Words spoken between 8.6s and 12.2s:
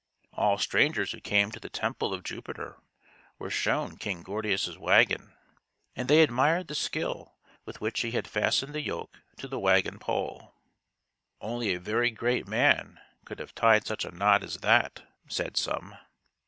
the yoke to the wagon pole." Only a very